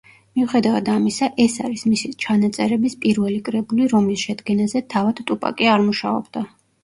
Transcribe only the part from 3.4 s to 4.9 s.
კრებული, რომლის შედგენაზე